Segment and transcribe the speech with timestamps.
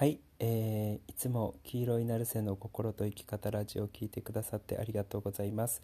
[0.00, 5.82] はい、えーいつも黄色いナルセの心と生き方ラジオを聞いてくださってありがとうございます。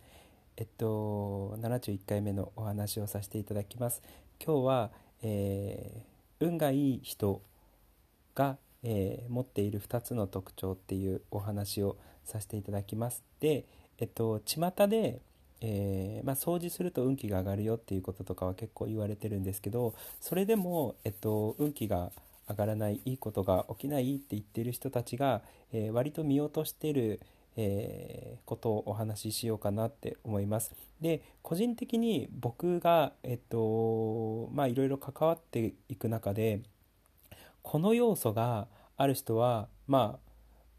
[0.57, 4.00] えっと71回目のお話をさせていただきます。
[4.42, 4.90] 今日は、
[5.21, 7.42] えー運がいい人
[8.34, 13.22] が、えー持っている2つの特徴っていうお話をさせていただきます。
[13.40, 13.67] で、
[13.98, 15.21] えっと巷で
[15.60, 22.12] えーまあ、掃除すると運気が上がるよっていうこととかは結構言われてるんですけどそれでも、えっと、運気が上が
[22.48, 25.42] 上がらないいいことが起きないって言ってる人たちが、
[25.73, 27.20] えー割と見落としてる、
[27.56, 30.74] えーことをお話ししようかなって思います。
[31.00, 36.60] で個人的に僕がえっとまあいろいろ関わっていく中で
[37.62, 40.27] この要素がある人はまあ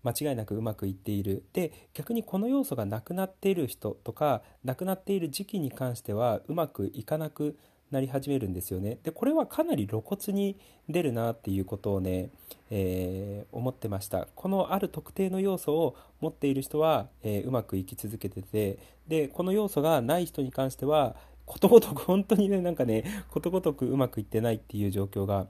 [0.07, 7.57] 間違いなくうまくいっているで逆にこの要素がなくなっている人とかなくなっている時期に関してはうまくいかなく
[7.91, 10.58] なり始めるんですよねでこれはかなり露骨に
[10.90, 12.30] 出るなっていうことをね、
[12.70, 25.48] えー思ってましたこのある特定の要素を持っている人は、えーうまくいき続けててでこの要素がない人に関してはことごとく本当にねなんかねことごとくうまくいってないっていう状況が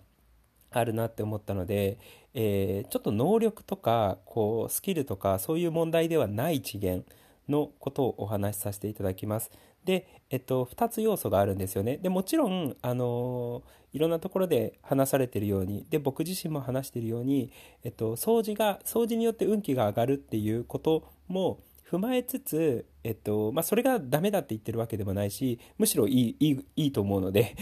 [0.72, 1.98] あるなって思ったので、
[2.34, 7.04] えーちょっと能力とかこうスキルとかそういう問題ではない次元
[7.50, 9.52] のことをお話しさせていただきます。
[9.88, 11.98] で、えっと、2つ要素があるんですよね。
[11.98, 13.64] でもちろん、あの
[13.94, 17.52] いろんなところで話されてるようにで僕自身も話してるように、
[17.84, 27.56] えっと、掃除が掃除によって運気が上がるっていうことも踏まえつつ、えっとまあ、それがダメだって言ってるわけでもないしむしろいいいいいいと思うので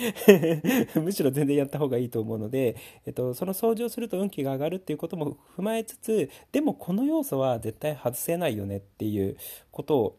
[0.98, 9.38] むしろ全然やった方がいいと思うので、えっと、その掃除をすると運気が上がるっていうことも踏まえつつでもこの要素は絶対外せないよねっていう
[9.72, 10.17] ことを、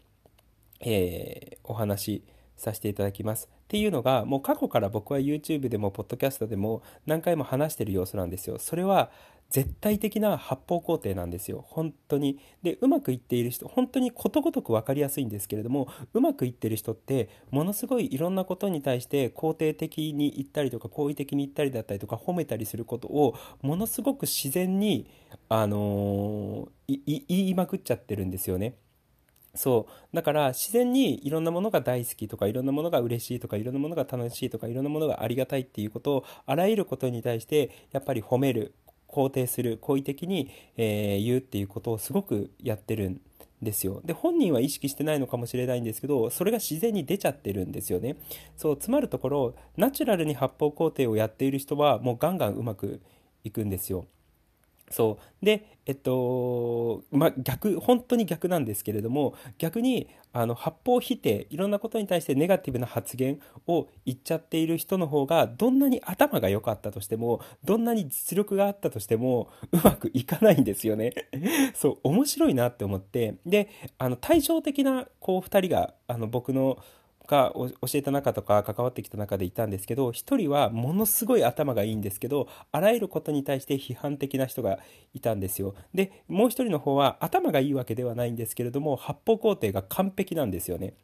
[0.81, 2.25] えーお話し
[2.57, 3.49] させていただきます。
[3.53, 8.59] っていうのがもう過去から僕は YouTube でもポッドキャストでも何回も話してる要素なんですよ。
[8.59, 9.11] それは
[9.51, 25.09] 絶対的な発泡工程なんですよ本当にでうまくいっている人本当にことごとく分かりやすいんですけれどもうまくいってる人ってものすごいいろんなことに対して肯定的に言ったりとか好意的に言ったりだったりとか褒めたりすることをものすごく自然に
[25.49, 28.77] あのー言いまくっちゃってるんですよね
[29.57, 30.17] そう。
[30.17, 38.75] だから自然にいろんなものが大好きとかいろんなものが嬉しいとかいろんなものが楽しいとかいろんなものがありがたいっていうことをあらゆることに対してやっぱり褒める
[39.09, 43.21] 肯定する好意的に、えー言うっていうことをすごくやってるん
[43.63, 44.03] ですよ。
[44.05, 48.17] で本人は意識してないのかもしれないんですけどそれが自然に出ちゃってるんですよね。
[48.57, 53.01] そうつまるところナチュラルに発泡工程をやっている人はもうガンガンうまく
[53.45, 54.07] いくんですよ。
[54.91, 55.45] そう。
[55.45, 71.13] でえっとまあ逆本当に逆なんですけれども逆にあの発砲否定いろんなことに対してネガティブな発言を言っちゃっている人の方がどんなに頭が良かったとしてもどんなに実力があったとしてもうまくいかないんですよね。
[71.75, 73.37] そう面白いなって思って。
[73.47, 73.69] で
[73.99, 76.79] あの対照的なこう2人があの僕の
[77.27, 84.79] が教えた中とか関わってきた中でいたんですけど1人はものすごい頭がいいんですけどあらゆることに対して批判的な人が
[85.15, 85.75] いたんですよ。
[85.95, 90.95] でもう1人の方は頭がいいわけではないんですけれども発泡工程が完璧なんですよね。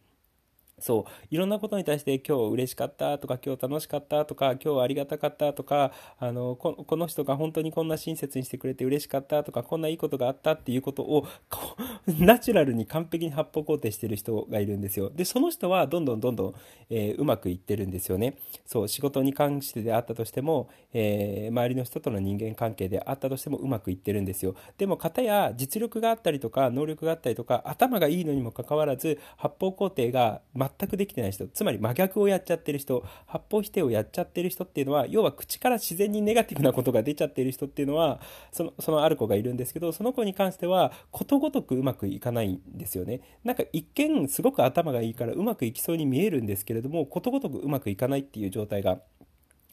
[0.82, 11.76] そういろんなことに対して今日嬉しかったとか今日楽しかったとか今日ありがたかったとかあのここの人が本当にこんな親切にしてくれて嬉しかったとかこんないいことがあったっていうことをこ
[12.18, 15.10] ナチュラルに完璧に発泡工程してる人がいるんですよ。
[15.10, 16.54] でその人はどんどんどんどん、
[16.90, 18.36] えーうまくいってるんですよね。
[18.64, 24.54] そう仕事に関してであったとしても、えー周りの人との人間関係であったとしてもうまくいってるんですよ。
[24.78, 38.20] でも片や実力があったりとか能力があったりとか頭がいいのにもかかわらず発泡工程が全全くできてない人つまり真逆をやっちゃってる人発泡否定をやっちゃってる人っていうのは要は口から自然にネガティブなことが出ちゃってる人っていうのは
[38.52, 48.98] そのそのある子がいるんですけどその子に関してはことごとくうまくいかないんですよねなんか一見すごく頭がいいからうまくいきそうに見えるんですけれどもことごとくうまくいかないっていう状態が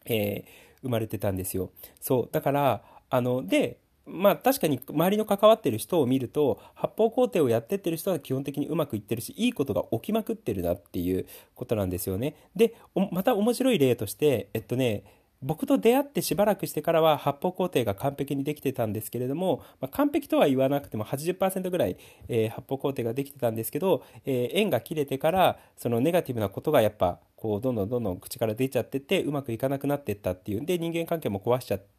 [0.06, 1.72] えー生まれてたんですよ。
[2.00, 11.26] そうだからあのでまあ確かに周りの関わってる人を見ると発泡工程をやってってる人は基本的にうまくいってるしいいことが起きまくってるなっていう
[11.56, 12.36] ことなんですよね。
[12.56, 12.76] で
[13.12, 15.04] また面白い例としてえっとね
[15.42, 21.98] 僕と出会ってしばらくしてからは発泡工程が完璧にできてたんですけれども、まあ、完璧とは言わなくても80%ぐらい、
[22.28, 31.99] えー発泡工程ができてたんですけど、えー縁が切れてからそのネガティブなことがやっぱこうどんどんどんどん口から出ちゃっててうまくいかなくなってったっていうんで人間関係も壊しちゃって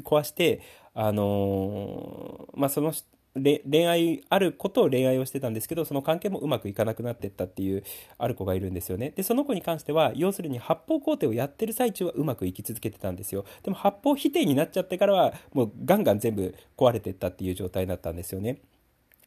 [0.00, 0.60] 壊して
[0.94, 2.92] あのーまあその
[3.34, 7.82] 恋愛あることを恋愛をしてたんですけどその関係もうまくいかなくなってったっていう
[8.18, 9.10] ある子がいるんですよね。
[9.16, 13.46] でその子に関しては要するに発泡工程をやってる最中はうまくいき続けてたんですよ。
[13.62, 18.60] でも発泡否定になっちゃってからはもうガンガン全部壊れてったっていう状態だったんですよね。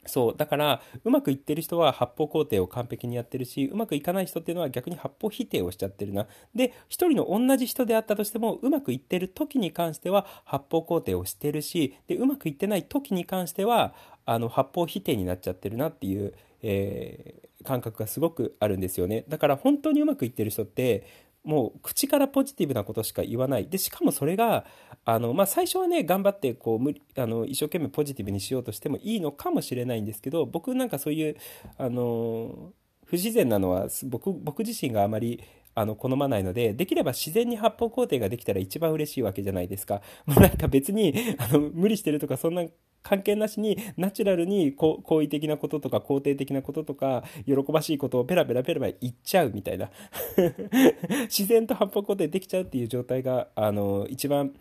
[0.06, 0.36] そう。
[0.38, 6.28] だから、うまくいってる人は発砲工程を完璧にやってるし、うまくいかない人っていうのは逆に発砲否定をしちゃってるな。
[6.54, 13.94] で、一人の同じ人であったとしても、うまくいってる時に関しては発砲工程をしてるし、で、うまくいってない時に関しては、
[14.26, 19.26] あの、発砲否定になっちゃってるなっていう、えー、感覚がすごくあるんですよね。
[19.28, 21.06] だから本当にうまくいってる人って、
[21.46, 24.66] もう口からポジティブなことしか言わないでしかもそれが
[25.06, 31.38] あの、まあ、最初はね頑張ってこう無あの一生懸命ポジティブにしようとしてもいいのかもしれないんですけど僕なんかそういう
[31.78, 32.74] あの
[33.06, 35.44] 不自然なのは僕僕自身があまり
[35.76, 40.02] あの好まないのでできれば自然に発泡工程ができたら一番嬉しいわけじゃないですか。
[40.26, 42.66] もうなんか別にあの無理してるとかそんな
[43.06, 49.92] 関係なしにナチュラルに好意的なこととか肯定的なこととか喜ばしいことをペラペラペラペラ言っちゃうみたいな。
[51.30, 54.54] 自然と八方固定できちゃうっていう状態があの一番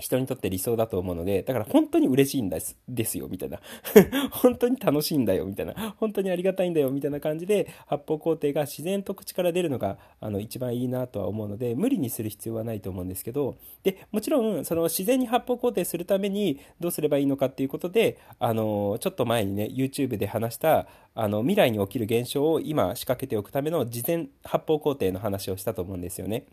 [0.00, 3.60] 人にとって理想だと思うので、だから本当に嬉しいんですですよ、みたいな。
[4.32, 5.94] 本当に楽しいんだよ、みたいな。
[5.98, 26.44] 本当にありがたいんだよ、みたいな感じで、発泡工程が自然と口から出るのが、あの、一番いいなとは思うので、無理にする必要はないと思うんですけど、で、もちろん、その自然に発泡工程するためにどうすればいいのかっていうことで、あの、ちょっと前にね、YouTube で話した、あの、未来に起きる現象を今仕掛けておくための事前発泡工程の話をしたと思うんですよね。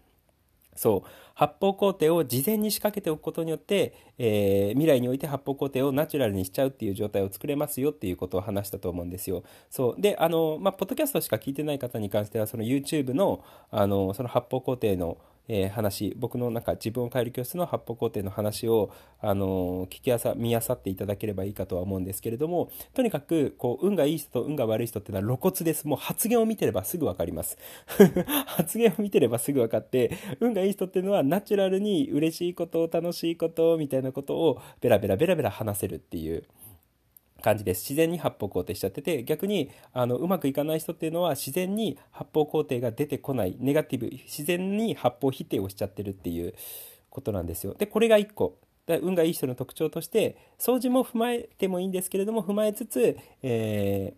[0.78, 9.44] そう発泡工程を事前に仕掛けておくことによって、えー、未来において発泡工程をナチュラルにしちゃうっていう状態を作れますよっていうことを話したと思うんですよ。
[9.70, 15.18] そうであの、まあ、ポッドキャストしか聞いてない方に関してはその YouTube のあのその発泡工程の
[15.48, 18.92] え、話僕のなんか自分を変える教室の発泡工程の話を、
[19.22, 27.58] あの、聞きあさ見あさっていただければいいかとは思うんですけれどもとにかくこう運がいい人と運が悪い人っていうのは露骨ですもう発言を見てればすぐ分かります
[28.46, 36.44] 発言を見てればすぐ分かって運がいい人っていうのはナチュラルに嬉しいこと楽しいことみたいなことをベラベラベラベラ話せるっていう。
[37.42, 37.82] 感じです。
[37.82, 46.54] 自然に発泡工程しちゃってて逆にあのうまくいかない人っていうのは自然に発泡工程が出てこないネガティブ自然に発泡否定をしちゃってるっていう
[47.10, 47.74] ことなんですよ。
[47.74, 48.58] でこれが1個。
[49.02, 54.14] 運がいい人の特徴として掃除も踏まえてもいいんですけれども踏まえつつ、え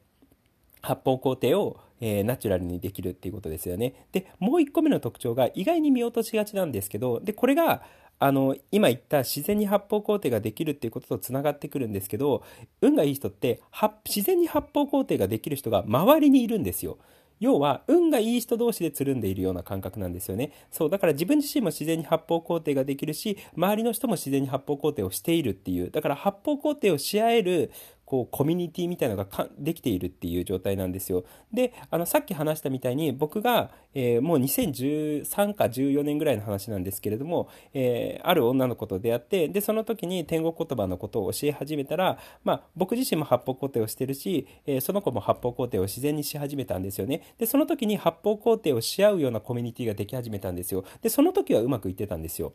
[0.83, 3.93] ー、発泡工程をえー、ナチュラルにできるっていうことですよね。
[4.11, 7.83] で、もう1個目の特徴が意外に見落としがちなんですけど、で、これが、
[8.19, 12.43] あの今言った自然に発泡工程ができるっていうこととつながってくるんですけど
[12.81, 13.61] 運がいい人って
[14.05, 16.97] 自然に発泡工程ができる人が周りにいるんですよ。
[17.39, 20.51] 要は運がいい人同士でつるんでいるような感覚なんですよね。
[20.71, 27.71] そうだから自分自身も自然に発泡工程ができるし周りの人も自然に発泡工程をしているっていうだから発泡工程をし合える
[28.09, 31.25] こうコミュニティみたいなのができているっていう状態なんですよ。
[31.53, 47.21] であのさっき話したみたいに僕が、えー、もう2013か14年ぐらいの話なんですけれども、えー、ある女の子と出会ってでその時に天国言葉のことを教え始めたら、まあ、僕自身も発泡工程をしてるし、えー、その子も発泡工程を自然にし始めたんですよね。
[47.37, 50.83] でその時に発泡工程をし合うようなコミュニティができ始めたんですよ。
[51.03, 52.53] でその時はうまくいってたんですよ。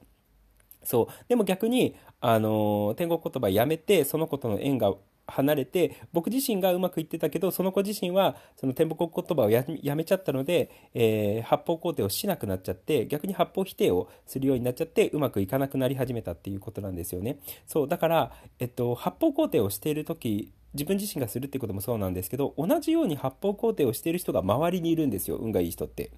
[0.82, 4.94] そうでも逆に、あの天国言葉やめてその子との縁が
[5.26, 26.10] 離れて僕自身がうまくいってたけどその子自身はその天国言葉をやめちゃったので、えー、発泡工程をしなくなっちゃって逆に発泡否定をするようになっちゃってうまくいかなくなり始めたっていうことなんですよねそうだから、えっと、発泡工程をしている時自分自身がするってこともそうなんですけど同じように発泡工程をしている人が周りにいるんですよ運がいい人って。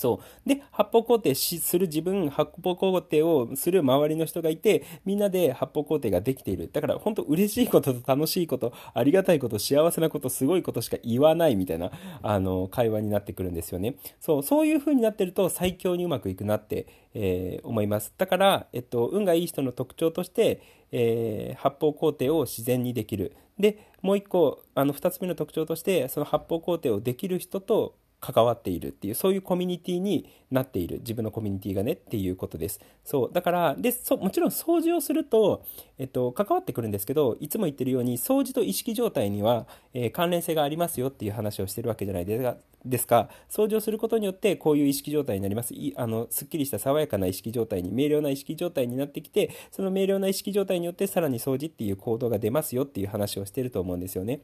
[0.00, 0.48] そう。
[0.48, 6.70] で、発泡工程する自分、発泡工程をする周りの人がいて、みんなで発泡工程ができている。
[6.72, 11.90] だから本当嬉しいことと楽しいこと、ありがたいこと、幸せなこと、すごいことしか言わないみたいな、
[12.22, 13.96] あの、会話になってくるんですよね。
[14.20, 18.14] そう、そういう風になってると最強にうまくいくなって、えー、思います。
[18.16, 23.36] だから、えっと、運がいい人の特徴として、えー、発泡工程を自然にできる。
[23.58, 30.98] で、もう一個、あの、二つ目の特徴として、その発泡工程をできる人と関わっているっていうそういうコミュニティになっている。
[30.98, 32.80] 自分のコミュニティがねっていうことです。
[33.04, 33.32] そう。
[33.32, 35.64] だからでそもちろん掃除をすると、
[35.98, 43.28] えっと、関わってくるんですけどいつも言ってるように掃除と意識状態には、えー、関連性がありますよっていう話をしてるわけじゃないですかですか。
[43.48, 45.74] 掃除をすることによってこういう意識状態になります。
[45.74, 54.40] いあのすっきりした爽やかな意識状態に明瞭な意識状態になってきてその明瞭な意識状態によってさらに掃除っていう行動が出ますよっていう話をしてると思うんですよね。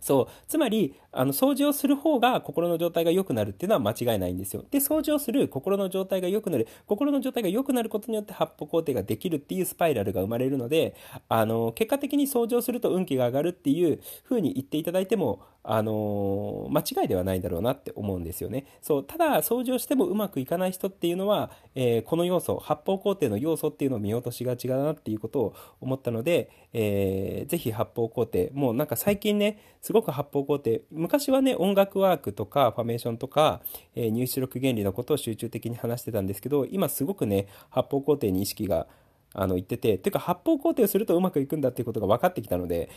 [0.00, 0.26] そう。
[0.48, 4.64] つまり、あの、掃除をする方が心の状態が良くなるっていうのは間違いないんですよ。
[4.70, 6.66] で、掃除をする心の状態が良くなる。
[6.86, 10.94] 心の状態が良くなることによって発泡工程ができるっていうスパイラルが生まれるので、
[11.28, 18.66] あの、結果的に掃除をすると運気が上がるっていう風に言っていただいても、あの間違いではないだろうなって思うんですよね。
[18.80, 19.04] そう。
[19.04, 33.60] ただ、掃除をしてもうまくいかない人っていうのは、えー、この要素、発泡工程の要素っていうのを見落としがちだなっていうことを思ったので、えー、ぜひ発泡工程、もうなんか最近ね、すごく発泡工程、昔はね、音楽ワークとかファメーションとか、
[33.94, 38.86] えー、入出力原理のことを集中的に話してたんですけど、今すごくね、発泡工程に意識が
[39.32, 42.88] あの言ってて、てか発泡工程をするとうまくいくんだっていうことが分かってきたので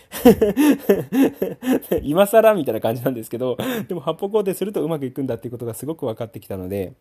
[2.01, 6.93] 今更みたいな感じなんですけど、でも発泡工程するとうまくいくんだっていうことがすごく分かってきたので、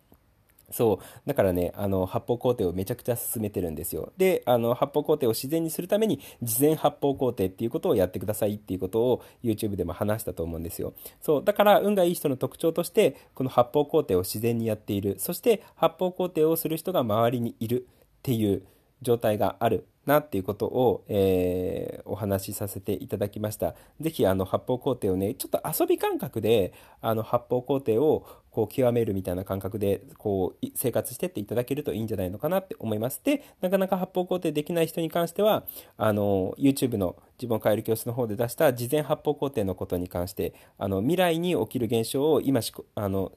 [0.73, 1.29] そう。
[1.29, 4.13] だからね、あの、発泡工程をめちゃくちゃ進めてるんですよ。
[4.17, 10.95] で、あの、発泡工程を自然にするために、事前発泡工程っていうことをやってくださいっていうことを YouTube でも話したと思うんですよ。
[11.21, 11.45] そう。
[11.45, 15.17] だから、運がいい人の特徴として、この発泡工程を自然にやっている。
[15.19, 18.63] そして、発泡工程をする人が周りにいるっていう
[19.03, 23.75] 状態があるなっていうことを、えー、お話しさせていただきました。
[24.01, 33.21] ぜひあの発泡工程をね、ちょっと遊び感覚であの発泡工程をこう極めるみたいな感覚でこう生活してっていただけるといいんじゃないのかなって思います。
[33.23, 35.65] で、なかなか発泡工程できない人に関しては、
[35.97, 43.33] あの YouTube の自分を変える教室の方で出した事前発泡工程のことに関して、あの未来に起きる現象を今しあの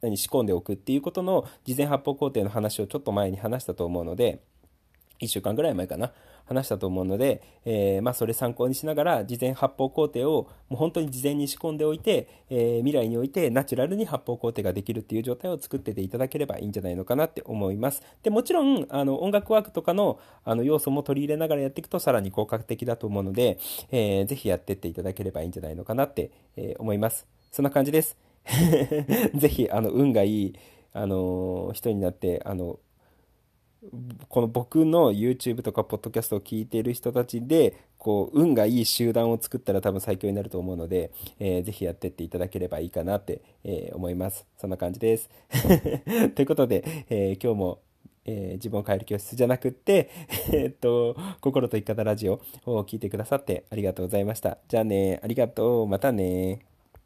[0.00, 4.42] 何仕込んでおくっていうことの事前発泡工程の話をちょっと前に話したと思うので、
[5.20, 6.12] 1週間ぐらい前かな、
[6.46, 18.02] 話したと思うので、えー、まあ、それ参考にしながら、事前発泡工程をもう本当に事前に仕込んでおいて、えー、未来においてナチュラルに発泡工程ができるっていう状態を作ってていただければいいんじゃないのかなって思います。
[18.22, 23.58] で、もちろん、あの、音楽ワークとかの、あの、要素も取り入れながらやっていくとさらに効果的だと思うので、
[23.90, 27.26] えー、ぜひやってっていただければいいんじゃないのかなって、え思います。
[27.52, 28.16] そんな感じです。
[29.34, 30.54] ぜひ、あの、運がいい、
[30.94, 32.78] あの人になって、あの、
[34.28, 44.46] この僕の YouTube とかポッドキャストを聞いている人たちで、こう、運がいい集団を作ったら多分最強になると思うので、えー、ぜひやってっていただければいいかなって、えー、思います。
[44.56, 45.30] そんな感じです。
[46.34, 47.78] ということで、えー、今日も、
[48.24, 50.10] えー、自分を変える教室じゃなくって、
[50.52, 54.58] えっと、心と生き方ラジオを聞いてくださってありがとうございました。
[54.68, 55.86] じゃあね、ありがとう。
[55.86, 56.67] またね。